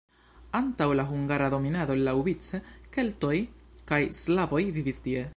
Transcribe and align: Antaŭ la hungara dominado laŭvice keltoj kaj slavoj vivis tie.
Antaŭ 0.59 0.85
la 0.99 1.03
hungara 1.09 1.49
dominado 1.53 1.97
laŭvice 2.07 2.59
keltoj 2.97 3.33
kaj 3.93 4.01
slavoj 4.21 4.63
vivis 4.79 5.03
tie. 5.09 5.27